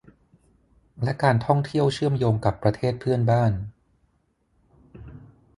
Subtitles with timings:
[1.03, 3.51] และการท่องเที่ยวเชื่อมโยงกับประเทศเพื่อนบ้าน